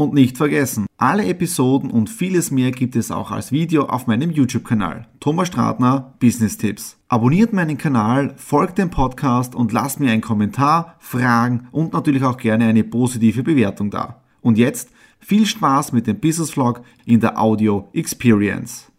Und 0.00 0.14
nicht 0.14 0.38
vergessen, 0.38 0.86
alle 0.96 1.26
Episoden 1.26 1.90
und 1.90 2.08
vieles 2.08 2.50
mehr 2.50 2.70
gibt 2.70 2.96
es 2.96 3.10
auch 3.10 3.30
als 3.30 3.52
Video 3.52 3.84
auf 3.84 4.06
meinem 4.06 4.30
YouTube-Kanal. 4.30 5.06
Thomas 5.20 5.48
Stratner 5.48 6.14
Business 6.18 6.56
Tipps. 6.56 6.96
Abonniert 7.08 7.52
meinen 7.52 7.76
Kanal, 7.76 8.32
folgt 8.38 8.78
dem 8.78 8.88
Podcast 8.88 9.54
und 9.54 9.72
lasst 9.72 10.00
mir 10.00 10.10
einen 10.10 10.22
Kommentar, 10.22 10.96
Fragen 11.00 11.68
und 11.70 11.92
natürlich 11.92 12.24
auch 12.24 12.38
gerne 12.38 12.64
eine 12.64 12.82
positive 12.82 13.42
Bewertung 13.42 13.90
da. 13.90 14.22
Und 14.40 14.56
jetzt 14.56 14.88
viel 15.18 15.44
Spaß 15.44 15.92
mit 15.92 16.06
dem 16.06 16.18
Business 16.18 16.52
Vlog 16.52 16.80
in 17.04 17.20
der 17.20 17.38
Audio 17.38 17.90
Experience. 17.92 18.90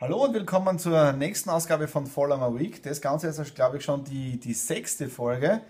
Hallo 0.00 0.24
und 0.24 0.32
willkommen 0.32 0.78
zur 0.78 1.12
nächsten 1.12 1.50
Ausgabe 1.50 1.86
von 1.86 2.06
Follow 2.06 2.38
My 2.38 2.58
Week. 2.58 2.82
Das 2.82 3.02
Ganze 3.02 3.26
ist, 3.26 3.54
glaube 3.54 3.76
ich, 3.76 3.84
schon 3.84 4.04
die, 4.04 4.40
die 4.40 4.54
sechste 4.54 5.10
Folge. 5.10 5.60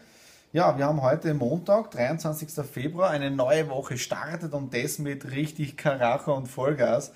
Ja, 0.54 0.78
wir 0.78 0.86
haben 0.86 1.02
heute 1.02 1.34
Montag, 1.34 1.90
23. 1.90 2.64
Februar, 2.64 3.10
eine 3.10 3.28
neue 3.28 3.68
Woche 3.68 3.98
startet 3.98 4.52
und 4.52 4.72
das 4.72 5.00
mit 5.00 5.32
richtig 5.32 5.76
Karacha 5.76 6.30
und 6.30 6.46
Vollgas. 6.46 7.10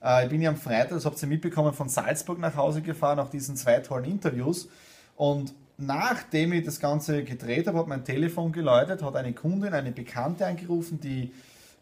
Äh, 0.00 0.22
ich 0.22 0.30
bin 0.30 0.40
ja 0.40 0.50
am 0.50 0.56
Freitag, 0.56 0.90
das 0.90 1.04
habt 1.04 1.20
ihr 1.20 1.26
mitbekommen, 1.26 1.72
von 1.72 1.88
Salzburg 1.88 2.38
nach 2.38 2.54
Hause 2.54 2.82
gefahren, 2.82 3.16
nach 3.16 3.30
diesen 3.30 3.56
zwei 3.56 3.80
tollen 3.80 4.04
Interviews. 4.04 4.68
Und 5.16 5.54
nachdem 5.76 6.52
ich 6.52 6.64
das 6.64 6.78
Ganze 6.78 7.24
gedreht 7.24 7.66
habe, 7.66 7.78
hat 7.78 7.88
mein 7.88 8.04
Telefon 8.04 8.52
geläutet, 8.52 9.02
hat 9.02 9.16
eine 9.16 9.32
Kundin, 9.32 9.74
eine 9.74 9.90
Bekannte 9.90 10.46
angerufen, 10.46 11.00
die 11.00 11.32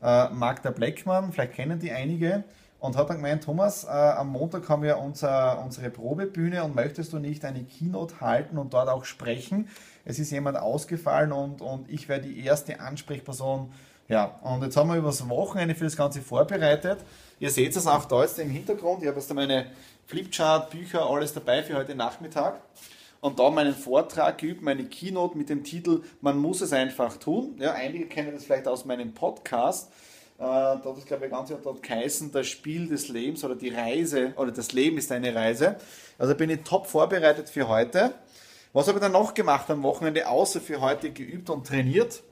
äh, 0.02 0.30
Magda 0.30 0.70
Bleckmann, 0.70 1.30
vielleicht 1.30 1.52
kennen 1.52 1.78
die 1.78 1.92
einige, 1.92 2.42
und 2.82 2.96
hat 2.96 3.10
dann 3.10 3.18
gemeint, 3.18 3.44
Thomas, 3.44 3.84
äh, 3.84 3.88
am 3.88 4.30
Montag 4.30 4.68
haben 4.68 4.82
wir 4.82 4.98
unser, 4.98 5.62
unsere 5.62 5.90
Probebühne 5.90 6.64
und 6.64 6.74
möchtest 6.74 7.12
du 7.12 7.18
nicht 7.18 7.44
eine 7.44 7.64
Keynote 7.64 8.20
halten 8.22 8.56
und 8.56 8.72
dort 8.72 8.88
auch 8.88 9.04
sprechen? 9.04 9.68
Es 10.04 10.18
ist 10.18 10.30
jemand 10.30 10.58
ausgefallen 10.58 11.32
und, 11.32 11.60
und 11.60 11.88
ich 11.90 12.08
wäre 12.08 12.20
die 12.20 12.44
erste 12.44 12.80
Ansprechperson. 12.80 13.72
Ja, 14.08 14.38
und 14.42 14.62
jetzt 14.62 14.76
haben 14.76 14.88
wir 14.88 14.96
übers 14.96 15.28
Wochenende 15.28 15.74
für 15.74 15.84
das 15.84 15.96
Ganze 15.96 16.20
vorbereitet. 16.20 16.98
Ihr 17.38 17.50
seht 17.50 17.76
es 17.76 17.86
auch 17.86 18.04
da 18.04 18.22
jetzt 18.22 18.38
im 18.38 18.50
Hintergrund. 18.50 19.02
Ich 19.02 19.08
habe 19.08 19.18
jetzt 19.18 19.30
da 19.30 19.34
meine 19.34 19.66
Flipchart, 20.06 20.70
Bücher, 20.70 21.08
alles 21.08 21.32
dabei 21.32 21.62
für 21.62 21.76
heute 21.76 21.94
Nachmittag. 21.94 22.60
Und 23.20 23.38
da 23.38 23.50
meinen 23.50 23.74
Vortrag 23.74 24.38
geübt, 24.38 24.62
meine 24.62 24.84
Keynote 24.84 25.38
mit 25.38 25.48
dem 25.48 25.62
Titel 25.62 26.02
Man 26.20 26.38
muss 26.38 26.60
es 26.60 26.72
einfach 26.72 27.16
tun. 27.16 27.54
Ja, 27.58 27.72
einige 27.72 28.06
kennen 28.06 28.32
das 28.34 28.44
vielleicht 28.44 28.66
aus 28.66 28.84
meinem 28.84 29.14
Podcast 29.14 29.90
äh, 30.42 30.44
hat 30.44 30.98
es, 30.98 31.04
glaube 31.04 31.26
ich, 31.26 31.30
ganz 31.30 31.52
dort 31.62 31.82
geheißen, 31.82 32.32
das 32.32 32.48
Spiel 32.48 32.88
des 32.88 33.08
Lebens 33.08 33.44
oder 33.44 33.54
die 33.54 33.68
Reise, 33.68 34.32
oder 34.36 34.50
das 34.50 34.72
Leben 34.72 34.98
ist 34.98 35.12
eine 35.12 35.34
Reise. 35.34 35.76
Also 36.18 36.34
bin 36.34 36.50
ich 36.50 36.62
top 36.62 36.86
vorbereitet 36.86 37.48
für 37.48 37.68
heute. 37.68 38.12
Was 38.72 38.88
habe 38.88 38.98
ich 38.98 39.02
dann 39.02 39.12
noch 39.12 39.34
gemacht 39.34 39.68
am 39.70 39.82
Wochenende, 39.82 40.28
außer 40.28 40.60
für 40.60 40.80
heute 40.80 41.10
geübt 41.10 41.50
und 41.50 41.66
trainiert? 41.66 42.22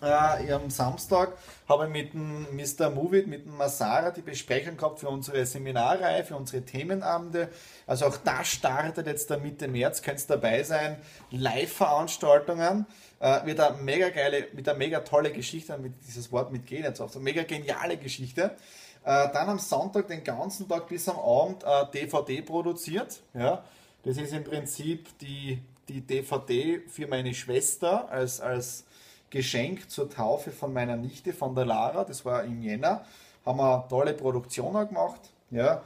Äh, 0.00 0.52
am 0.52 0.70
Samstag 0.70 1.36
habe 1.68 1.86
ich 1.86 1.90
mit 1.90 2.14
dem 2.14 2.46
Mr. 2.56 2.88
Movie, 2.88 3.26
mit 3.26 3.44
dem 3.44 3.56
Masara 3.56 4.12
die 4.12 4.22
Besprechung 4.22 4.76
gehabt 4.76 5.00
für 5.00 5.08
unsere 5.08 5.44
Seminarreihe, 5.44 6.24
für 6.24 6.36
unsere 6.36 6.64
Themenabende. 6.64 7.48
Also 7.86 8.06
auch 8.06 8.16
das 8.16 8.46
startet 8.46 9.08
jetzt 9.08 9.28
da 9.28 9.38
Mitte 9.38 9.66
März, 9.66 10.02
könnt 10.02 10.30
dabei 10.30 10.62
sein. 10.62 10.96
Live-Veranstaltungen. 11.30 12.86
Äh, 13.18 13.44
wird 13.44 13.58
eine 13.58 13.76
mega 13.78 14.08
geile, 14.08 14.46
mit 14.52 14.68
einer 14.68 14.78
mega 14.78 15.00
tolle 15.00 15.32
Geschichte, 15.32 15.76
mit 15.78 15.94
dieses 16.06 16.30
Wort 16.30 16.52
mitgehen 16.52 16.84
jetzt 16.84 17.00
auf, 17.00 17.12
so 17.12 17.18
mega 17.18 17.42
geniale 17.42 17.96
Geschichte. 17.96 18.56
Äh, 19.04 19.28
dann 19.32 19.48
am 19.48 19.58
Sonntag 19.58 20.06
den 20.06 20.22
ganzen 20.22 20.68
Tag 20.68 20.86
bis 20.86 21.08
am 21.08 21.18
Abend 21.18 21.64
äh, 21.64 21.90
DVD 21.92 22.40
produziert. 22.40 23.20
Ja. 23.34 23.64
Das 24.02 24.16
ist 24.16 24.32
im 24.32 24.44
Prinzip 24.44 25.18
die, 25.18 25.58
die 25.88 26.00
DVD 26.00 26.80
für 26.88 27.06
meine 27.06 27.34
Schwester 27.34 28.10
als, 28.10 28.40
als 28.40 28.84
Geschenk 29.28 29.90
zur 29.90 30.08
Taufe 30.08 30.50
von 30.50 30.72
meiner 30.72 30.96
Nichte, 30.96 31.32
von 31.32 31.54
der 31.54 31.66
Lara. 31.66 32.04
Das 32.04 32.24
war 32.24 32.44
im 32.44 32.62
Jänner. 32.62 33.04
Haben 33.44 33.58
wir 33.58 33.86
tolle 33.88 34.14
Produktionen 34.14 34.88
gemacht. 34.88 35.20
Ja. 35.50 35.82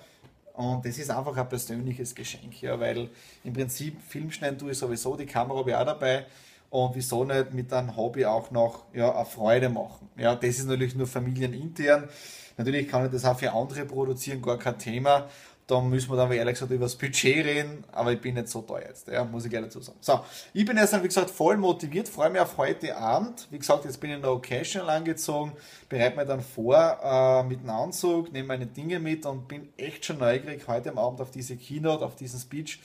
Und 0.55 0.87
das 0.87 0.99
ist 0.99 1.11
einfach 1.11 1.37
ein 1.37 1.49
persönliches 1.49 2.15
Geschenk, 2.15 2.63
ja, 2.63 2.79
weil 2.79 3.09
im 3.43 3.53
Prinzip 3.53 4.01
Filmschneiden 4.01 4.57
tue 4.57 4.71
ich 4.71 4.79
sowieso, 4.79 5.17
die 5.17 5.27
Kamera 5.27 5.59
habe 5.59 5.71
ich 5.71 5.77
auch 5.77 5.85
dabei. 5.85 6.27
Und 6.71 6.95
wieso 6.95 7.25
nicht 7.25 7.53
mit 7.53 7.73
einem 7.73 7.97
Hobby 7.97 8.25
auch 8.25 8.51
noch 8.51 8.85
ja, 8.95 9.15
eine 9.15 9.25
Freude 9.27 9.69
machen? 9.69 10.09
Ja, 10.17 10.35
das 10.37 10.59
ist 10.59 10.67
natürlich 10.67 10.95
nur 10.95 11.09
familienintern. 11.09 12.09
Natürlich 12.57 12.89
kann 12.89 13.05
ich 13.05 13.11
das 13.11 13.25
auch 13.25 13.39
für 13.39 13.53
andere 13.53 13.85
produzieren, 13.85 14.41
gar 14.41 14.59
kein 14.59 14.79
Thema. 14.79 15.29
Da 15.67 15.81
müssen 15.81 16.11
wir 16.11 16.17
dann 16.17 16.31
ehrlich 16.31 16.55
gesagt 16.55 16.71
über 16.73 16.85
das 16.85 16.95
Budget 16.95 17.47
reden, 17.47 17.85
aber 17.91 18.13
ich 18.13 18.21
bin 18.21 18.35
nicht 18.35 18.49
so 18.49 18.61
teuer 18.61 18.89
jetzt, 18.89 19.09
ja, 19.09 19.25
muss 19.25 19.47
ich 19.47 19.51
gerne 19.51 19.69
dazu 19.69 19.81
sagen. 19.81 19.97
So, 20.03 20.21
ich 20.53 20.67
bin 20.67 20.77
jetzt 20.77 20.93
dann, 20.93 21.03
wie 21.03 21.09
gesagt, 21.09 21.31
voll 21.31 21.57
motiviert, 21.57 22.07
freue 22.07 22.29
mich 22.29 22.43
auf 22.43 22.59
heute 22.59 22.95
Abend. 22.95 23.47
Wie 23.51 23.59
gesagt, 23.59 23.87
jetzt 23.87 23.99
bin 23.99 24.11
ich 24.11 24.17
in 24.17 24.23
der 24.23 24.33
Occasion 24.33 24.87
angezogen, 24.91 25.53
bereite 25.89 26.17
mir 26.17 26.27
dann 26.27 26.43
vor 26.43 26.77
äh, 27.03 27.43
mit 27.45 27.61
einem 27.61 27.71
Anzug, 27.71 28.31
nehme 28.31 28.49
meine 28.49 28.67
Dinge 28.67 28.99
mit 28.99 29.25
und 29.25 29.49
bin 29.49 29.73
echt 29.79 30.05
schon 30.05 30.19
neugierig 30.19 30.69
heute 30.69 30.95
Abend 30.99 31.23
auf 31.23 31.31
diese 31.31 31.57
Keynote, 31.57 32.05
auf 32.05 32.17
diesen 32.17 32.39
Speech. 32.39 32.81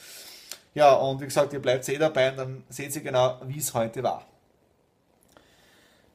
Ja, 0.74 0.94
und 0.94 1.20
wie 1.20 1.26
gesagt, 1.26 1.52
ihr 1.52 1.62
bleibt 1.62 1.90
eh 1.90 1.98
dabei 1.98 2.32
und 2.32 2.38
dann 2.38 2.64
seht 2.70 2.96
ihr 2.96 3.02
genau, 3.02 3.42
wie 3.46 3.58
es 3.58 3.74
heute 3.74 4.04
war. 4.04 4.26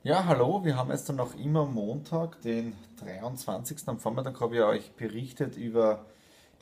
Ja, 0.02 0.24
hallo, 0.24 0.64
wir 0.64 0.76
haben 0.76 0.90
jetzt 0.90 1.08
dann 1.08 1.16
noch 1.16 1.34
immer 1.34 1.66
Montag, 1.66 2.40
den 2.42 2.74
23. 3.04 3.78
Am 3.86 3.98
Vormittag 3.98 4.40
habe 4.40 4.54
ich 4.54 4.62
euch 4.62 4.92
berichtet 4.92 5.56
über 5.56 6.04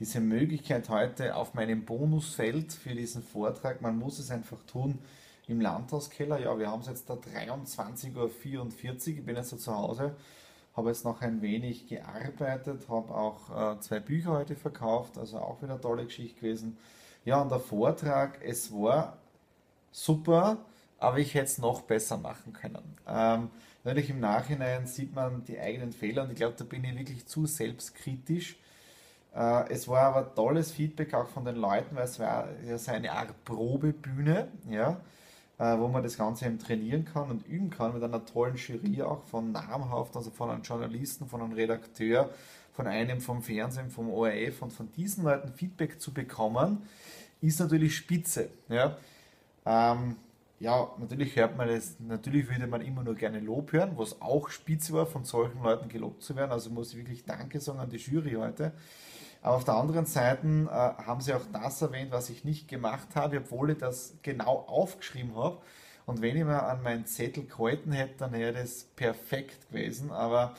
diese 0.03 0.21
Möglichkeit 0.21 0.89
heute 0.89 1.37
auf 1.37 1.55
meinem 1.55 1.85
Bonusfeld 1.85 2.73
für 2.73 2.93
diesen 2.93 3.23
Vortrag, 3.23 3.83
man 3.83 3.97
muss 3.97 4.19
es 4.19 4.33
einfach 4.33 4.61
tun, 4.65 4.99
im 5.47 5.61
Landhauskeller. 5.61 6.41
Ja, 6.41 6.59
wir 6.59 6.73
haben 6.73 6.81
es 6.81 6.89
jetzt 6.89 7.09
da 7.09 7.15
23.44 7.15 8.17
Uhr, 8.17 9.19
ich 9.19 9.25
bin 9.25 9.37
jetzt 9.37 9.53
da 9.53 9.59
zu 9.59 9.73
Hause, 9.73 10.17
habe 10.75 10.89
jetzt 10.89 11.05
noch 11.05 11.21
ein 11.21 11.41
wenig 11.41 11.87
gearbeitet, 11.87 12.89
habe 12.89 13.15
auch 13.15 13.77
äh, 13.77 13.81
zwei 13.81 14.01
Bücher 14.01 14.33
heute 14.33 14.57
verkauft, 14.57 15.19
also 15.19 15.39
auch 15.39 15.63
wieder 15.63 15.75
eine 15.75 15.81
tolle 15.81 16.05
Geschichte 16.05 16.41
gewesen. 16.41 16.79
Ja, 17.25 17.41
und 17.41 17.53
der 17.53 17.61
Vortrag, 17.61 18.41
es 18.43 18.73
war 18.73 19.19
super, 19.93 20.65
aber 20.99 21.19
ich 21.19 21.33
hätte 21.35 21.45
es 21.45 21.59
noch 21.59 21.83
besser 21.83 22.19
machen 22.19 22.53
können. 22.53 22.97
Ähm, 23.07 23.51
natürlich 23.85 24.11
im 24.11 24.19
Nachhinein 24.19 24.89
sieht 24.89 25.15
man 25.15 25.45
die 25.45 25.61
eigenen 25.61 25.93
Fehler 25.93 26.25
und 26.25 26.31
ich 26.31 26.39
glaube, 26.39 26.57
da 26.59 26.65
bin 26.65 26.83
ich 26.83 26.99
wirklich 26.99 27.25
zu 27.25 27.47
selbstkritisch 27.47 28.57
es 29.35 29.89
war 29.89 30.15
aber 30.15 30.35
tolles 30.35 30.73
Feedback 30.73 31.15
auch 31.15 31.29
von 31.29 31.45
den 31.45 31.57
Leuten, 31.57 31.97
weil 31.97 32.05
es 32.05 32.19
war 32.19 32.49
ja 32.67 32.77
so 32.77 32.91
eine 32.91 33.13
Art 33.13 33.45
Probebühne, 33.45 34.49
ja, 34.69 35.01
äh, 35.59 35.79
wo 35.79 35.89
man 35.89 36.03
das 36.03 36.17
Ganze 36.19 36.47
eben 36.47 36.59
trainieren 36.59 37.05
kann 37.05 37.31
und 37.31 37.47
üben 37.47 37.71
kann 37.71 37.95
mit 37.95 38.03
einer 38.03 38.25
tollen 38.25 38.57
Jury 38.57 39.03
auch 39.03 39.23
von 39.25 39.53
namhaft, 39.53 40.17
also 40.17 40.31
von 40.31 40.51
einem 40.51 40.63
Journalisten, 40.63 41.29
von 41.29 41.41
einem 41.41 41.53
Redakteur, 41.53 42.31
von 42.73 42.87
einem 42.87 43.21
vom 43.21 43.43
Fernsehen, 43.43 43.91
vom 43.91 44.11
ORF 44.11 44.63
und 44.63 44.73
von 44.73 44.91
diesen 44.93 45.25
Leuten 45.25 45.53
Feedback 45.53 46.01
zu 46.01 46.13
bekommen, 46.13 46.83
ist 47.41 47.61
natürlich 47.61 47.97
spitze. 47.97 48.49
Ja. 48.69 48.97
Ähm, 49.65 50.17
ja, 50.59 50.89
natürlich 50.99 51.37
hört 51.37 51.57
man 51.57 51.69
das, 51.69 51.97
natürlich 51.99 52.49
würde 52.49 52.67
man 52.67 52.83
immer 52.83 53.03
nur 53.03 53.15
gerne 53.15 53.41
Lob 53.41 53.73
hören, 53.73 53.93
was 53.97 54.21
auch 54.21 54.49
spitze 54.49 54.93
war, 54.93 55.07
von 55.07 55.25
solchen 55.25 55.63
Leuten 55.63 55.89
gelobt 55.89 56.23
zu 56.23 56.37
werden. 56.37 56.53
Also 56.53 56.71
muss 56.71 56.93
ich 56.93 56.99
wirklich 56.99 57.25
Danke 57.25 57.61
sagen 57.61 57.81
an 57.81 57.91
die 57.91 57.97
Jury 57.97 58.33
heute. 58.33 58.73
Aber 59.43 59.57
auf 59.57 59.65
der 59.65 59.75
anderen 59.75 60.07
Seite 60.07 60.47
äh, 60.47 61.05
haben 61.05 61.21
sie 61.21 61.35
auch 61.35 61.45
das 61.53 61.83
erwähnt, 61.83 62.13
was 62.13 62.31
ich 62.31 62.45
nicht 62.45 62.69
gemacht 62.69 63.09
habe, 63.15 63.39
obwohl 63.39 63.71
ich 63.71 63.79
das 63.79 64.15
genau 64.23 64.65
aufgeschrieben 64.69 65.35
habe. 65.37 65.59
Und 66.07 66.23
wenn 66.23 66.37
ich 66.37 66.45
mir 66.45 66.63
an 66.63 66.83
meinen 66.83 67.07
Zettel 67.07 67.47
gehalten 67.47 67.93
hätte, 67.93 68.15
dann 68.19 68.33
wäre 68.33 68.53
das 68.53 68.85
perfekt 68.97 69.69
gewesen. 69.69 70.11
Aber 70.11 70.55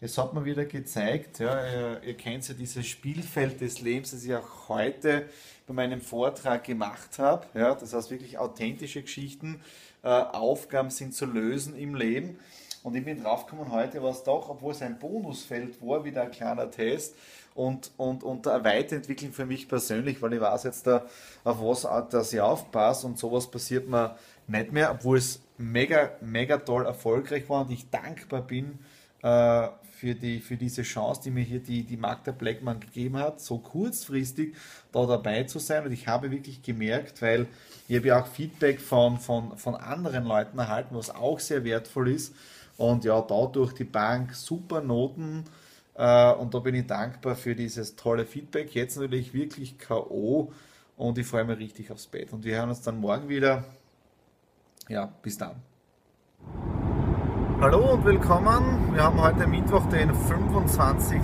es 0.00 0.16
hat 0.16 0.34
mir 0.34 0.44
wieder 0.44 0.64
gezeigt, 0.64 1.40
ja, 1.40 1.66
ihr, 1.66 2.02
ihr 2.04 2.16
kennt 2.16 2.48
ja 2.48 2.54
dieses 2.54 2.86
Spielfeld 2.86 3.60
des 3.60 3.80
Lebens, 3.80 4.12
das 4.12 4.24
ich 4.24 4.34
auch 4.34 4.68
heute 4.68 5.28
bei 5.66 5.74
meinem 5.74 6.00
Vortrag 6.00 6.62
gemacht 6.64 7.18
habe. 7.18 7.46
Ja, 7.54 7.74
das 7.74 7.92
heißt 7.92 8.10
wirklich 8.10 8.38
authentische 8.38 9.02
Geschichten, 9.02 9.60
äh, 10.04 10.08
Aufgaben 10.08 10.90
sind 10.90 11.14
zu 11.14 11.26
lösen 11.26 11.76
im 11.76 11.96
Leben. 11.96 12.38
Und 12.84 12.94
ich 12.94 13.04
bin 13.04 13.22
draufgekommen 13.22 13.72
heute, 13.72 14.02
was 14.02 14.22
doch, 14.22 14.48
obwohl 14.48 14.72
es 14.72 14.82
ein 14.82 14.98
Bonusfeld 15.00 15.82
war, 15.82 16.04
wieder 16.04 16.22
ein 16.22 16.30
kleiner 16.30 16.70
Test, 16.70 17.16
und, 17.58 17.90
und, 17.96 18.22
und 18.22 18.46
eine 18.46 18.64
Weiterentwicklung 18.64 19.32
für 19.32 19.44
mich 19.44 19.66
persönlich, 19.66 20.22
weil 20.22 20.32
ich 20.32 20.40
weiß 20.40 20.62
jetzt 20.62 20.86
da, 20.86 21.04
auf 21.42 21.60
was 21.60 21.82
dass 22.08 22.32
ich 22.32 22.40
aufpasse 22.40 23.04
und 23.04 23.18
sowas 23.18 23.50
passiert 23.50 23.88
mir 23.88 24.16
nicht 24.46 24.72
mehr, 24.72 24.92
obwohl 24.92 25.18
es 25.18 25.40
mega, 25.58 26.12
mega 26.20 26.58
toll 26.58 26.86
erfolgreich 26.86 27.48
war 27.48 27.62
und 27.62 27.72
ich 27.72 27.90
dankbar 27.90 28.42
bin 28.42 28.78
äh, 29.22 29.68
für, 29.90 30.14
die, 30.14 30.38
für 30.38 30.56
diese 30.56 30.82
Chance, 30.82 31.22
die 31.24 31.30
mir 31.32 31.42
hier 31.42 31.58
die, 31.58 31.82
die 31.82 31.96
Magda 31.96 32.30
Blackman 32.30 32.78
gegeben 32.78 33.16
hat, 33.16 33.40
so 33.40 33.58
kurzfristig 33.58 34.54
da 34.92 35.04
dabei 35.04 35.42
zu 35.42 35.58
sein. 35.58 35.84
Und 35.84 35.90
ich 35.90 36.06
habe 36.06 36.30
wirklich 36.30 36.62
gemerkt, 36.62 37.20
weil 37.22 37.48
ich 37.88 37.96
habe 37.96 38.06
ja 38.06 38.22
auch 38.22 38.28
Feedback 38.28 38.80
von, 38.80 39.18
von, 39.18 39.58
von 39.58 39.74
anderen 39.74 40.24
Leuten 40.24 40.56
erhalten, 40.60 40.94
was 40.94 41.10
auch 41.10 41.40
sehr 41.40 41.64
wertvoll 41.64 42.10
ist. 42.10 42.36
Und 42.76 43.04
ja, 43.04 43.20
da 43.20 43.46
durch 43.46 43.72
die 43.72 43.82
Bank 43.82 44.36
super 44.36 44.80
Noten. 44.80 45.44
Äh, 45.98 46.32
und 46.34 46.54
da 46.54 46.60
bin 46.60 46.76
ich 46.76 46.86
dankbar 46.86 47.34
für 47.34 47.56
dieses 47.56 47.96
tolle 47.96 48.24
Feedback. 48.24 48.72
Jetzt 48.74 48.96
natürlich 48.96 49.34
wirklich 49.34 49.78
K.O. 49.78 50.52
Und 50.96 51.18
ich 51.18 51.26
freue 51.26 51.44
mich 51.44 51.58
richtig 51.58 51.90
aufs 51.90 52.06
Bett. 52.06 52.32
Und 52.32 52.44
wir 52.44 52.56
hören 52.56 52.68
uns 52.68 52.82
dann 52.82 53.00
morgen 53.00 53.28
wieder. 53.28 53.64
Ja, 54.88 55.12
bis 55.22 55.36
dann. 55.36 55.56
Hallo 57.60 57.94
und 57.94 58.04
willkommen. 58.04 58.94
Wir 58.94 59.02
haben 59.02 59.20
heute 59.20 59.48
Mittwoch, 59.48 59.86
den 59.86 60.14
25. 60.14 61.20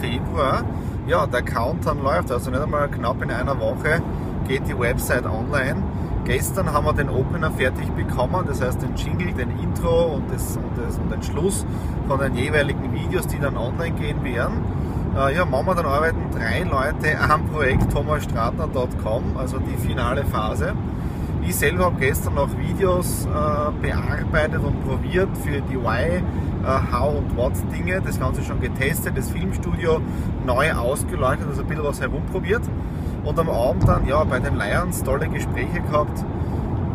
Februar. 0.00 0.64
Ja, 1.06 1.26
der 1.26 1.42
Countdown 1.42 2.02
läuft, 2.02 2.30
also 2.30 2.50
nicht 2.50 2.60
einmal 2.60 2.90
knapp 2.90 3.22
in 3.22 3.30
einer 3.30 3.58
Woche 3.58 4.02
geht 4.46 4.68
die 4.68 4.78
Website 4.78 5.26
online. 5.26 5.82
Gestern 6.24 6.72
haben 6.72 6.86
wir 6.86 6.94
den 6.94 7.10
Opener 7.10 7.50
fertig 7.50 7.86
bekommen, 7.90 8.44
das 8.46 8.62
heißt 8.62 8.80
den 8.80 8.94
Jingle, 8.96 9.32
den 9.34 9.50
Intro 9.58 10.14
und, 10.14 10.30
das, 10.32 10.56
und, 10.56 10.72
das, 10.76 10.96
und 10.98 11.10
den 11.10 11.22
Schluss 11.22 11.66
von 12.08 12.18
den 12.18 12.34
jeweiligen 12.34 12.92
Videos, 12.94 13.26
die 13.26 13.38
dann 13.38 13.56
online 13.56 13.94
gehen 13.96 14.24
werden. 14.24 14.64
Äh, 15.16 15.36
ja, 15.36 15.44
momentan 15.44 15.84
arbeiten 15.84 16.30
drei 16.32 16.62
Leute 16.62 17.18
am 17.20 17.46
Projekt 17.46 17.92
thomasstratner.com, 17.92 19.36
also 19.36 19.58
die 19.58 19.76
finale 19.76 20.24
Phase. 20.24 20.72
Ich 21.46 21.56
selber 21.56 21.84
habe 21.84 21.96
gestern 22.00 22.34
noch 22.34 22.48
Videos 22.56 23.26
äh, 23.26 23.86
bearbeitet 23.86 24.62
und 24.64 24.82
probiert 24.88 25.28
für 25.36 25.60
die 25.60 25.76
Why, 25.76 26.16
äh, 26.16 26.22
How 26.90 27.18
und 27.18 27.36
What 27.36 27.52
Dinge. 27.70 28.00
Das 28.00 28.18
Ganze 28.18 28.42
schon 28.42 28.60
getestet, 28.60 29.16
das 29.16 29.30
Filmstudio 29.30 30.00
neu 30.46 30.72
ausgeleuchtet, 30.72 31.46
also 31.48 31.60
ein 31.60 31.68
bisschen 31.68 31.84
was 31.84 32.00
herumprobiert. 32.00 32.62
Und 33.24 33.38
am 33.38 33.48
Abend 33.48 33.88
dann, 33.88 34.06
ja, 34.06 34.22
bei 34.24 34.38
den 34.38 34.56
Lions 34.56 35.02
tolle 35.02 35.28
Gespräche 35.28 35.80
gehabt. 35.80 36.24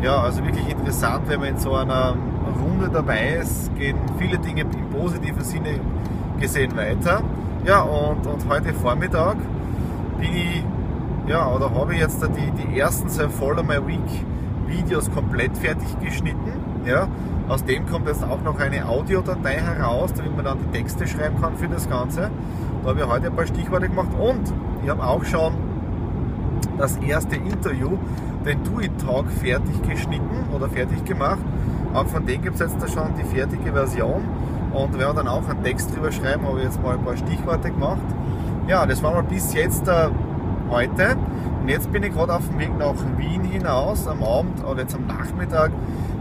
Ja, 0.01 0.21
also 0.21 0.43
wirklich 0.45 0.69
interessant, 0.69 1.23
wenn 1.27 1.39
man 1.39 1.49
in 1.49 1.57
so 1.57 1.73
einer 1.73 2.15
Runde 2.63 2.89
dabei 2.93 3.37
ist, 3.41 3.75
gehen 3.75 3.97
viele 4.17 4.37
Dinge 4.37 4.61
im 4.61 4.89
positiven 4.91 5.43
Sinne 5.43 5.79
gesehen 6.39 6.75
weiter. 6.77 7.21
Ja, 7.65 7.81
und, 7.81 8.25
und 8.25 8.47
heute 8.47 8.73
Vormittag 8.73 9.37
bin 10.19 10.33
ich, 10.33 10.63
ja, 11.27 11.47
oder 11.47 11.73
habe 11.73 11.93
ich 11.93 11.99
jetzt 11.99 12.23
die, 12.23 12.51
die 12.51 12.79
ersten 12.79 13.09
zwei 13.09 13.27
Follow 13.27 13.63
My 13.63 13.85
Week 13.85 13.99
Videos 14.67 15.11
komplett 15.11 15.57
fertig 15.57 15.87
geschnitten. 15.99 16.53
Ja. 16.85 17.07
Aus 17.49 17.65
dem 17.65 17.87
kommt 17.87 18.07
jetzt 18.07 18.23
auch 18.23 18.41
noch 18.43 18.59
eine 18.59 18.87
Audiodatei 18.87 19.55
heraus, 19.55 20.13
damit 20.13 20.35
man 20.35 20.45
dann 20.45 20.57
die 20.59 20.77
Texte 20.77 21.07
schreiben 21.07 21.41
kann 21.41 21.57
für 21.57 21.67
das 21.67 21.89
Ganze. 21.89 22.29
Da 22.83 22.89
habe 22.89 22.99
ich 22.99 23.07
heute 23.07 23.27
ein 23.27 23.35
paar 23.35 23.47
Stichworte 23.47 23.89
gemacht 23.89 24.09
und 24.19 24.53
ich 24.83 24.89
habe 24.89 25.03
auch 25.03 25.23
schon 25.25 25.53
das 26.77 26.97
erste 26.97 27.35
Interview, 27.35 27.97
den 28.45 28.63
Do 28.63 28.79
It 28.79 28.91
Talk, 29.05 29.29
fertig 29.29 29.81
geschnitten 29.87 30.45
oder 30.53 30.69
fertig 30.69 31.03
gemacht. 31.05 31.39
Auch 31.93 32.05
von 32.07 32.25
dem 32.25 32.41
gibt 32.41 32.55
es 32.55 32.61
jetzt 32.61 32.81
da 32.81 32.87
schon 32.87 33.13
die 33.17 33.23
fertige 33.23 33.71
Version 33.71 34.21
und 34.73 34.97
werden 34.97 35.15
dann 35.17 35.27
auch 35.27 35.47
einen 35.47 35.63
Text 35.63 35.95
drüber 35.95 36.11
schreiben, 36.11 36.45
habe 36.45 36.59
ich 36.59 36.65
jetzt 36.65 36.81
mal 36.81 36.95
ein 36.95 37.03
paar 37.03 37.17
Stichworte 37.17 37.71
gemacht. 37.71 38.01
Ja, 38.67 38.85
das 38.85 39.01
war 39.01 39.13
mal 39.13 39.23
bis 39.23 39.53
jetzt 39.53 39.87
der 39.87 40.11
heute. 40.69 41.17
Und 41.61 41.67
jetzt 41.67 41.91
bin 41.91 42.03
ich 42.03 42.13
gerade 42.13 42.33
auf 42.33 42.47
dem 42.47 42.59
Weg 42.59 42.77
nach 42.77 42.93
Wien 43.17 43.43
hinaus, 43.43 44.07
am 44.07 44.23
Abend 44.23 44.63
oder 44.63 44.81
jetzt 44.81 44.95
am 44.95 45.07
Nachmittag 45.07 45.71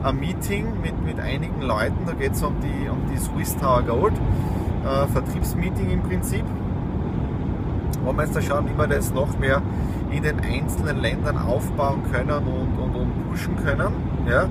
ein 0.02 0.19
Meeting 0.19 0.67
mit, 0.82 1.05
mit 1.05 1.20
einigen 1.20 1.61
Leuten. 1.62 1.99
Da 2.06 2.12
geht 2.12 2.32
es 2.32 2.43
um 2.43 2.55
die, 2.61 2.88
um 2.88 2.99
die 3.12 3.19
Swiss 3.19 3.56
Tower 3.56 3.82
Gold, 3.82 4.14
äh, 4.85 5.06
Vertriebsmeeting 5.12 5.90
im 5.90 6.02
Prinzip. 6.02 6.44
Wollen 8.05 8.17
wir 8.17 8.25
jetzt 8.25 8.37
da 8.37 8.43
schauen, 8.43 8.67
wie 8.69 8.79
wir 8.79 8.87
das 8.87 9.12
noch 9.12 9.39
mehr 9.39 9.62
in 10.11 10.23
den 10.23 10.41
einzelnen 10.41 11.00
Ländern 11.00 11.39
aufbauen 11.39 12.03
können 12.11 12.31
und, 12.31 12.79
und, 12.79 12.95
und 12.95 13.29
pushen 13.29 13.56
können. 13.56 13.93
Ja? 14.29 14.49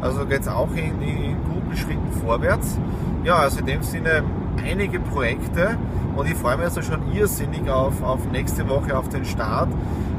Also 0.00 0.26
geht 0.26 0.40
es 0.40 0.48
auch 0.48 0.70
in, 0.74 1.00
in 1.02 1.36
guten 1.44 1.76
Schritten 1.76 2.12
vorwärts. 2.24 2.78
Ja, 3.24 3.36
also 3.36 3.60
in 3.60 3.66
dem 3.66 3.82
Sinne 3.82 4.22
einige 4.64 5.00
Projekte 5.00 5.76
und 6.16 6.28
ich 6.28 6.34
freue 6.34 6.56
mich 6.56 6.66
also 6.66 6.82
schon 6.82 7.12
irrsinnig 7.12 7.68
auf, 7.70 8.02
auf 8.02 8.30
nächste 8.30 8.68
Woche, 8.68 8.96
auf 8.96 9.08
den 9.08 9.24
Start, 9.24 9.68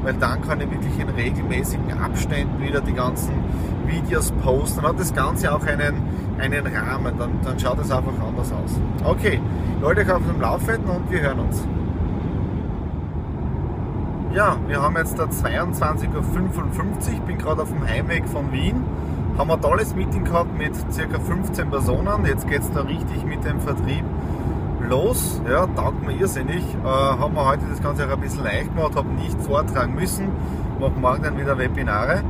weil 0.02 0.14
dann 0.14 0.42
kann 0.42 0.60
ich 0.60 0.70
wirklich 0.70 0.98
in 0.98 1.08
regelmäßigen 1.08 1.92
Abständen 1.92 2.60
wieder 2.62 2.80
die 2.80 2.94
ganzen 2.94 3.34
Videos 3.86 4.32
posten. 4.42 4.82
Dann 4.82 4.92
hat 4.92 5.00
das 5.00 5.14
Ganze 5.14 5.54
auch 5.54 5.64
einen, 5.64 6.02
einen 6.38 6.66
Rahmen, 6.66 7.16
dann, 7.18 7.30
dann 7.44 7.58
schaut 7.58 7.78
es 7.78 7.90
einfach 7.90 8.12
anders 8.26 8.52
aus. 8.52 8.80
Okay, 9.04 9.40
Leute, 9.80 10.02
ich 10.02 10.10
auf 10.10 10.22
dem 10.26 10.40
Laufenden 10.40 10.90
und 10.90 11.10
wir 11.10 11.20
hören 11.20 11.40
uns. 11.40 11.62
Ja, 14.34 14.56
wir 14.66 14.82
haben 14.82 14.96
jetzt 14.96 15.16
da 15.16 15.26
22.55 15.26 16.12
Uhr, 16.12 17.20
bin 17.24 17.38
gerade 17.38 17.62
auf 17.62 17.68
dem 17.68 17.86
Heimweg 17.86 18.26
von 18.26 18.50
Wien. 18.50 18.82
Haben 19.38 19.52
ein 19.52 19.60
tolles 19.60 19.94
Meeting 19.94 20.24
gehabt 20.24 20.58
mit 20.58 20.72
ca. 20.72 21.20
15 21.20 21.70
Personen. 21.70 22.26
Jetzt 22.26 22.48
geht 22.48 22.62
es 22.62 22.70
da 22.72 22.80
richtig 22.80 23.24
mit 23.24 23.44
dem 23.44 23.60
Vertrieb 23.60 24.02
los. 24.88 25.40
Ja, 25.48 25.68
taugt 25.68 26.04
mir 26.04 26.14
irrsinnig. 26.14 26.64
Äh, 26.82 26.84
haben 26.84 27.32
wir 27.36 27.46
heute 27.46 27.62
das 27.70 27.80
Ganze 27.80 28.08
auch 28.08 28.10
ein 28.10 28.20
bisschen 28.20 28.42
leicht 28.42 28.74
gemacht, 28.74 28.96
habe 28.96 29.08
nicht 29.10 29.40
vortragen 29.40 29.94
müssen. 29.94 30.30
Machen 30.80 31.00
morgen 31.00 31.22
dann 31.22 31.38
wieder 31.38 31.56
Webinare. 31.56 32.24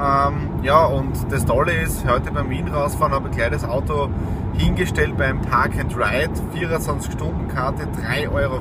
Ähm, 0.00 0.48
ja, 0.62 0.86
und 0.86 1.12
das 1.30 1.44
Tolle 1.44 1.72
ist, 1.72 2.08
heute 2.08 2.32
beim 2.32 2.48
Wien 2.48 2.68
rausfahren 2.68 3.12
habe 3.12 3.28
ich 3.28 3.36
gleich 3.36 3.50
das 3.50 3.68
Auto 3.68 4.08
hingestellt 4.54 5.18
beim 5.18 5.42
Park 5.42 5.72
and 5.78 5.94
Ride. 5.94 6.30
24-Stunden-Karte, 6.54 7.88
3,40 8.06 8.32
Euro. 8.32 8.60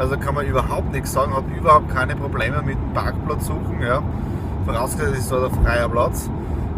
Also 0.00 0.16
kann 0.16 0.34
man 0.34 0.46
überhaupt 0.46 0.92
nichts 0.92 1.12
sagen, 1.12 1.36
hat 1.36 1.44
überhaupt 1.54 1.94
keine 1.94 2.16
Probleme 2.16 2.62
mit 2.62 2.76
dem 2.76 2.94
Parkplatz 2.94 3.48
suchen. 3.48 3.82
Ja. 3.82 4.02
Vorausgesetzt 4.64 5.18
ist 5.18 5.30
da 5.30 5.40
der 5.40 5.50
freie 5.50 5.90
Platz. 5.90 6.30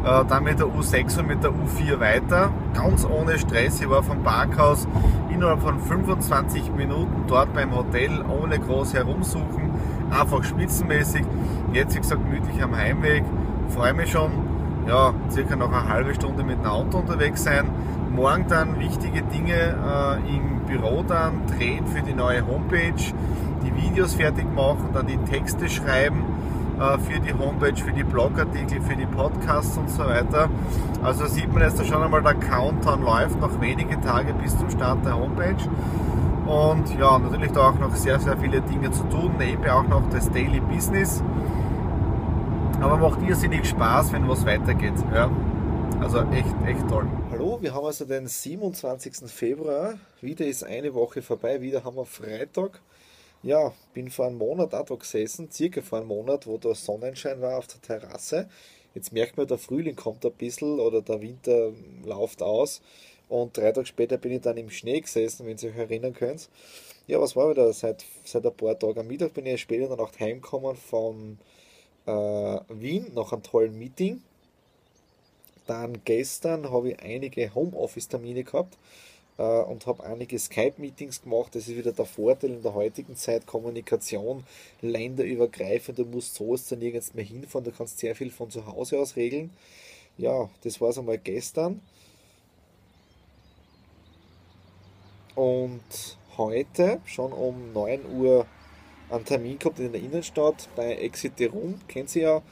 Äh, 0.05 0.25
dann 0.29 0.43
mit 0.43 0.59
der 0.59 0.67
U6 0.67 1.21
und 1.21 1.29
mit 1.29 1.45
der 1.45 1.53
U4 1.53 2.01
weiter. 2.01 2.51
Ganz 2.75 3.07
ohne 3.07 3.39
Stress. 3.39 3.81
Ich 3.81 3.89
war 3.89 4.03
vom 4.03 4.25
Parkhaus 4.25 4.89
innerhalb 5.33 5.63
von 5.63 5.79
25 5.79 6.73
Minuten 6.73 7.23
dort 7.29 7.55
beim 7.55 7.73
Hotel, 7.73 8.25
ohne 8.29 8.59
groß 8.59 8.95
herumsuchen. 8.95 9.71
Einfach 10.11 10.43
spitzenmäßig. 10.43 11.23
Jetzt, 11.73 11.95
wie 11.95 12.01
gesagt, 12.01 12.25
gemütlich 12.25 12.61
am 12.61 12.77
Heimweg. 12.77 13.23
Freue 13.69 13.95
mich 13.95 14.11
schon. 14.11 14.33
Ja, 14.89 15.14
circa 15.31 15.55
noch 15.55 15.73
eine 15.73 15.88
halbe 15.88 16.12
Stunde 16.12 16.43
mit 16.43 16.59
dem 16.59 16.67
Auto 16.67 16.99
unterwegs 16.99 17.45
sein. 17.45 17.67
Morgen 18.14 18.47
dann 18.47 18.78
wichtige 18.78 19.23
Dinge 19.23 19.54
äh, 19.54 20.37
im 20.37 20.61
Büro 20.66 21.02
dann 21.02 21.47
drehen 21.47 21.87
für 21.87 22.02
die 22.02 22.12
neue 22.12 22.47
Homepage, 22.47 22.92
die 23.64 23.75
Videos 23.75 24.14
fertig 24.14 24.45
machen, 24.54 24.90
dann 24.92 25.07
die 25.07 25.16
Texte 25.16 25.69
schreiben 25.69 26.23
äh, 26.78 26.99
für 26.99 27.21
die 27.21 27.33
Homepage, 27.33 27.75
für 27.75 27.92
die 27.92 28.04
Blogartikel, 28.04 28.83
für 28.83 28.97
die 28.97 29.07
Podcasts 29.07 29.78
und 29.78 29.88
so 29.88 30.04
weiter. 30.04 30.50
Also 31.02 31.25
sieht 31.26 31.50
man 31.54 31.62
jetzt 31.62 31.81
da 31.81 31.85
schon 31.85 32.02
einmal, 32.02 32.23
der 32.23 32.35
Countdown 32.35 33.02
läuft, 33.02 33.40
noch 33.40 33.59
wenige 33.62 33.99
Tage 34.02 34.35
bis 34.35 34.59
zum 34.59 34.69
Start 34.69 35.04
der 35.07 35.16
Homepage. 35.16 35.57
Und 36.45 36.99
ja, 36.99 37.19
natürlich 37.19 37.52
da 37.52 37.71
auch 37.71 37.78
noch 37.78 37.95
sehr, 37.95 38.21
sehr 38.21 38.37
viele 38.37 38.61
Dinge 38.61 38.90
zu 38.90 39.04
tun, 39.04 39.33
neben 39.38 39.64
auch 39.71 39.88
noch 39.88 40.02
das 40.12 40.31
Daily 40.31 40.61
Business. 40.61 41.23
Aber 42.81 42.99
macht 42.99 43.23
irrsinnig 43.26 43.66
Spaß, 43.69 44.12
wenn 44.12 44.28
was 44.28 44.45
weitergeht. 44.45 44.95
Ja. 45.14 45.31
Also 46.00 46.19
echt, 46.33 46.54
echt 46.66 46.88
toll. 46.88 47.07
Hallo, 47.31 47.41
wir 47.62 47.75
haben 47.75 47.87
also 47.87 48.04
den 48.04 48.26
27. 48.26 49.31
Februar. 49.31 49.99
Wieder 50.21 50.47
ist 50.47 50.64
eine 50.64 50.92
Woche 50.95 51.23
vorbei, 51.23 51.61
wieder 51.61 51.85
haben 51.85 51.97
wir 51.97 52.07
Freitag 52.07 52.81
ja, 53.42 53.73
bin 53.92 54.11
vor 54.11 54.26
einem 54.26 54.38
Monat 54.38 54.75
auch 54.75 54.85
da 54.87 54.95
gesessen, 54.95 55.50
circa 55.50 55.83
vor 55.83 55.99
einem 55.99 56.09
Monat, 56.09 56.47
wo 56.47 56.59
da 56.59 56.75
Sonnenschein 56.75 57.40
war 57.40 57.59
auf 57.59 57.66
der 57.66 57.83
Terrasse. 57.83 58.49
Jetzt 58.95 59.12
merkt 59.12 59.37
man, 59.37 59.47
der 59.47 59.59
Frühling 59.59 59.97
kommt 59.97 60.25
ein 60.25 60.33
bisschen 60.33 60.78
oder 60.78 61.02
der 61.02 61.21
Winter 61.21 61.73
läuft 62.04 62.42
aus. 62.42 62.83
Und 63.28 63.57
drei 63.57 63.73
Tage 63.73 63.87
später 63.87 64.19
bin 64.19 64.33
ich 64.33 64.42
dann 64.42 64.57
im 64.59 64.71
Schnee 64.71 65.00
gesessen, 65.00 65.47
wenn 65.47 65.57
ihr 65.57 65.71
euch 65.71 65.76
erinnern 65.76 66.12
könnt. 66.12 66.50
Ja, 67.07 67.21
was 67.21 67.35
war 67.35 67.50
wieder 67.50 67.73
seit, 67.73 68.04
seit 68.25 68.47
ein 68.47 68.54
paar 68.54 68.78
Tagen? 68.78 69.00
Am 69.00 69.07
Mittag 69.07 69.35
bin 69.35 69.47
ich 69.47 69.61
später 69.61 69.85
in 69.85 69.88
der 69.88 69.99
Nacht 69.99 70.21
heimgekommen 70.21 70.76
von 70.76 71.38
äh, 72.07 72.11
Wien 72.69 73.12
nach 73.14 73.33
einem 73.33 73.42
tollen 73.42 73.76
Meeting. 73.78 74.23
Dann 75.66 76.04
gestern 76.04 76.71
habe 76.71 76.90
ich 76.90 77.00
einige 77.00 77.54
Homeoffice-Termine 77.54 78.45
gehabt 78.45 78.76
äh, 79.38 79.42
und 79.42 79.87
habe 79.87 80.04
einige 80.04 80.38
Skype-Meetings 80.38 81.23
gemacht. 81.23 81.54
Das 81.54 81.69
ist 81.69 81.76
wieder 81.76 81.92
der 81.92 82.04
Vorteil 82.04 82.50
in 82.50 82.62
der 82.62 82.75
heutigen 82.75 83.16
Zeit, 83.16 83.47
Kommunikation, 83.47 84.45
länderübergreifend. 84.81 85.99
Du 85.99 86.04
musst 86.04 86.35
so 86.35 86.54
ist 86.54 86.71
dann 86.73 86.81
nirgends 86.81 87.14
mehr 87.14 87.25
hinfahren, 87.25 87.64
du 87.64 87.73
kannst 87.73 87.99
sehr 87.99 88.14
viel 88.16 88.31
von 88.31 88.50
zu 88.50 88.66
Hause 88.66 88.99
aus 88.99 89.16
regeln. 89.16 89.50
Ja, 90.19 90.50
das 90.62 90.81
war 90.81 90.90
es 90.90 90.99
einmal 90.99 91.19
gestern. 91.19 91.81
Und 95.35 96.19
heute, 96.37 97.00
schon 97.07 97.33
um 97.33 97.73
9 97.73 98.04
Uhr, 98.19 98.47
einen 99.09 99.25
Termin 99.25 99.59
gehabt 99.59 99.78
in 99.78 99.92
der 99.92 100.00
Innenstadt 100.00 100.69
bei 100.76 100.95
Exiterum. 100.95 101.81
Kennt 101.88 102.11
Sie 102.11 102.21
ja, 102.21 102.42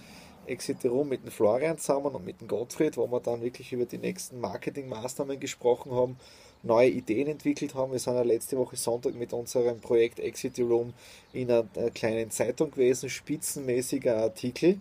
Exiterum 0.47 1.09
mit 1.09 1.25
dem 1.25 1.31
Florian 1.31 1.79
zusammen 1.79 2.15
und 2.15 2.25
mit 2.25 2.41
dem 2.41 2.49
Gottfried, 2.49 2.97
wo 2.97 3.07
wir 3.07 3.21
dann 3.21 3.43
wirklich 3.43 3.73
über 3.73 3.85
die 3.85 3.99
nächsten 3.99 4.41
Marketingmaßnahmen 4.41 5.39
gesprochen 5.39 5.93
haben 5.93 6.17
neue 6.63 6.89
Ideen 6.89 7.29
entwickelt 7.29 7.75
haben. 7.75 7.93
Wir 7.93 7.99
sind 7.99 8.15
ja 8.15 8.23
letzte 8.23 8.57
Woche 8.57 8.77
Sonntag 8.77 9.15
mit 9.15 9.33
unserem 9.33 9.81
Projekt 9.81 10.21
Exit 10.21 10.59
Room 10.59 10.93
in 11.33 11.51
einer, 11.51 11.67
einer 11.77 11.91
kleinen 11.91 12.31
Zeitung 12.31 12.71
gewesen, 12.71 13.09
spitzenmäßiger 13.09 14.17
Artikel. 14.17 14.79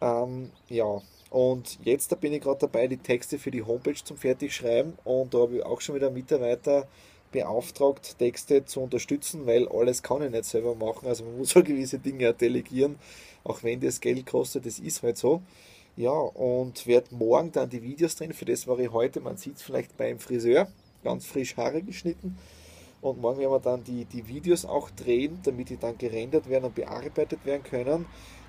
Ähm, 0.00 0.50
ja, 0.68 1.02
und 1.30 1.78
jetzt 1.84 2.12
da 2.12 2.16
bin 2.16 2.32
ich 2.32 2.42
gerade 2.42 2.60
dabei, 2.60 2.86
die 2.86 2.96
Texte 2.96 3.38
für 3.38 3.50
die 3.50 3.62
Homepage 3.62 4.02
zum 4.02 4.16
Fertigschreiben 4.16 4.94
und 5.04 5.34
da 5.34 5.38
habe 5.38 5.56
ich 5.56 5.64
auch 5.64 5.80
schon 5.80 5.94
wieder 5.94 6.10
Mitarbeiter 6.10 6.86
beauftragt, 7.32 8.18
Texte 8.18 8.64
zu 8.64 8.80
unterstützen, 8.80 9.46
weil 9.46 9.68
alles 9.68 10.02
kann 10.02 10.22
ich 10.22 10.30
nicht 10.30 10.44
selber 10.44 10.74
machen. 10.74 11.06
Also 11.08 11.24
man 11.24 11.38
muss 11.38 11.56
auch 11.56 11.64
gewisse 11.64 11.98
Dinge 11.98 12.32
delegieren, 12.32 12.98
auch 13.44 13.62
wenn 13.62 13.80
das 13.80 14.00
Geld 14.00 14.26
kostet, 14.26 14.66
das 14.66 14.78
ist 14.78 15.02
halt 15.02 15.16
so. 15.16 15.42
Ja, 15.96 16.10
und 16.10 16.86
werde 16.86 17.14
morgen 17.14 17.52
dann 17.52 17.70
die 17.70 17.82
Videos 17.82 18.16
drehen. 18.16 18.34
Für 18.34 18.44
das 18.44 18.66
war 18.66 18.78
ich 18.78 18.92
heute, 18.92 19.20
man 19.20 19.38
sieht 19.38 19.56
es 19.56 19.62
vielleicht 19.62 19.96
beim 19.96 20.18
Friseur, 20.18 20.68
ganz 21.02 21.24
frisch 21.24 21.56
Haare 21.56 21.82
geschnitten. 21.82 22.36
Und 23.00 23.20
morgen 23.20 23.38
werden 23.38 23.52
wir 23.52 23.60
dann 23.60 23.84
die, 23.84 24.04
die 24.04 24.26
Videos 24.26 24.64
auch 24.64 24.90
drehen, 24.90 25.38
damit 25.44 25.68
die 25.68 25.76
dann 25.76 25.98
gerendert 25.98 26.48
werden 26.48 26.64
und 26.64 26.74
bearbeitet 26.74 27.44
werden 27.44 27.62
können. 27.62 28.06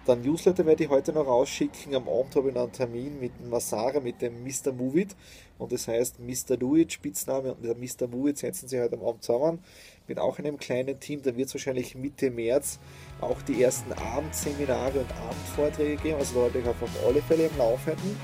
Dann 0.07 0.21
Newsletter 0.21 0.65
werde 0.65 0.85
ich 0.85 0.89
heute 0.89 1.11
noch 1.11 1.27
rausschicken. 1.27 1.93
Am 1.93 2.07
Abend 2.07 2.33
habe 2.37 2.47
ich 2.47 2.55
noch 2.55 2.63
einen 2.63 2.71
Termin 2.71 3.19
mit 3.19 3.45
Masara, 3.45 3.99
mit 3.99 4.21
dem 4.21 4.41
Mr. 4.41 4.71
Movit. 4.71 5.17
Und 5.57 5.73
das 5.73 5.89
heißt 5.89 6.21
Mr. 6.21 6.55
Do 6.55 6.77
It, 6.77 6.93
Spitzname 6.93 7.53
und 7.53 7.65
der 7.65 7.75
Mr. 7.75 8.07
Movit 8.07 8.37
setzen 8.37 8.69
sich 8.69 8.79
heute 8.79 8.95
am 8.95 9.03
Abend 9.05 9.23
zusammen. 9.23 9.59
Mit 10.07 10.17
auch 10.17 10.39
einem 10.39 10.57
kleinen 10.57 10.97
Team. 11.01 11.21
Da 11.23 11.35
wird 11.35 11.49
es 11.49 11.55
wahrscheinlich 11.55 11.95
Mitte 11.95 12.31
März 12.31 12.79
auch 13.19 13.41
die 13.41 13.61
ersten 13.61 13.91
Abendseminare 13.91 14.97
und 14.97 15.11
Abendvorträge 15.11 16.01
geben. 16.01 16.19
Also 16.19 16.35
da 16.35 16.53
werde 16.53 16.59
ich 16.59 16.67
auf 16.69 17.05
alle 17.05 17.21
Fälle 17.21 17.47
im 17.47 17.57
Lauf 17.57 17.85
halten. 17.85 18.17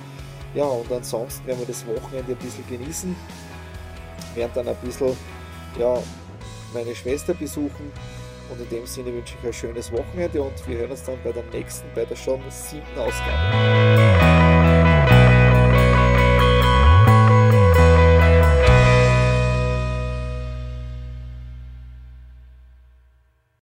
Ja, 0.56 0.64
und 0.64 0.90
ansonsten 0.90 1.46
werden 1.48 1.60
wir 1.60 1.68
das 1.68 1.86
Wochenende 1.86 2.32
ein 2.32 2.38
bisschen 2.38 2.66
genießen. 2.70 3.14
Werden 4.36 4.52
dann 4.56 4.70
ein 4.70 4.78
bisschen 4.78 5.18
ja, 5.78 6.02
meine 6.74 6.96
Schwester 6.96 7.34
besuchen 7.34 7.92
und 8.50 8.62
in 8.62 8.70
dem 8.70 8.86
Sinne 8.86 9.14
wünsche 9.14 9.36
ich 9.40 9.44
euch 9.44 9.50
ein 9.50 9.54
schönes 9.54 9.92
Wochenende 9.92 10.42
und 10.42 10.68
wir 10.68 10.78
hören 10.78 10.92
uns 10.92 11.04
dann 11.04 11.18
bei 11.24 11.32
der 11.32 11.44
nächsten, 11.52 11.88
bei 11.96 12.06
der 12.06 12.16
schon 12.16 12.42
siebten 12.50 13.00
Ausgabe. 13.00 14.13